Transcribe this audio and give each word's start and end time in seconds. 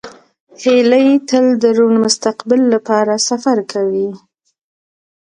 هیلۍ 0.61 1.07
تل 1.27 1.45
د 1.63 1.63
روڼ 1.77 1.93
مستقبل 2.03 2.61
لپاره 2.73 3.13
سفر 3.29 3.57
کوي 3.71 4.09